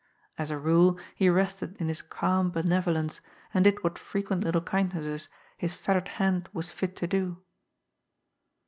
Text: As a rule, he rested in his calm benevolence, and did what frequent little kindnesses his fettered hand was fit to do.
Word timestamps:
As 0.35 0.49
a 0.49 0.57
rule, 0.57 0.99
he 1.13 1.29
rested 1.29 1.77
in 1.79 1.87
his 1.87 2.01
calm 2.01 2.49
benevolence, 2.49 3.21
and 3.53 3.63
did 3.65 3.83
what 3.83 3.99
frequent 3.99 4.43
little 4.43 4.59
kindnesses 4.59 5.29
his 5.59 5.75
fettered 5.75 6.07
hand 6.17 6.49
was 6.53 6.71
fit 6.71 6.95
to 6.95 7.05
do. 7.07 7.43